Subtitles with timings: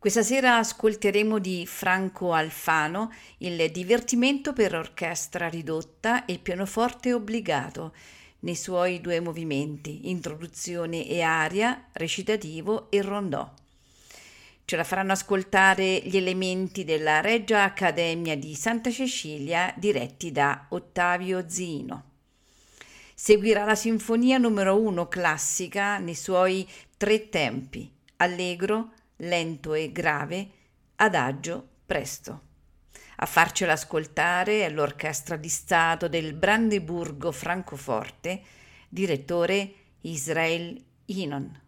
[0.00, 7.92] Questa sera ascolteremo di Franco Alfano il divertimento per orchestra ridotta e pianoforte obbligato
[8.40, 13.52] nei suoi due movimenti, introduzione e aria, recitativo e rondò.
[14.64, 21.48] Ce la faranno ascoltare gli elementi della Regia Accademia di Santa Cecilia diretti da Ottavio
[21.48, 22.04] Zino.
[23.16, 26.64] Seguirà la sinfonia numero 1 classica nei suoi
[26.96, 30.48] tre tempi, allegro, lento e grave,
[30.96, 32.42] adagio, presto.
[33.16, 38.42] A farcela ascoltare è l'Orchestra di Stato del Brandeburgo Francoforte,
[38.88, 41.67] direttore Israel Inon.